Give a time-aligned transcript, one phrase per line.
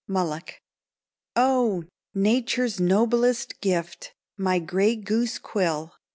[0.09, 0.53] Mulock._
[1.35, 1.83] Oh!
[2.15, 5.93] Nature's noblest gift my gray goose quill!